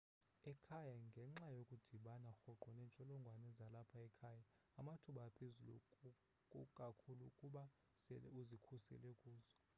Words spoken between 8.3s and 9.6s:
uzikhusele kuzo